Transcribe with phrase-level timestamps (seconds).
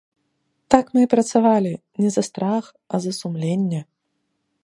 [0.75, 1.73] Так мы і працавалі,
[2.05, 3.81] не за страх, а за сумленне.